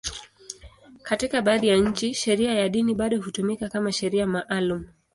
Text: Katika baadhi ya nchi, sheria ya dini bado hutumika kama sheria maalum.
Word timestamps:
Katika 1.03 1.41
baadhi 1.41 1.67
ya 1.67 1.77
nchi, 1.77 2.13
sheria 2.13 2.51
ya 2.53 2.69
dini 2.69 2.95
bado 2.95 3.21
hutumika 3.21 3.69
kama 3.69 3.91
sheria 3.91 4.27
maalum. 4.27 4.85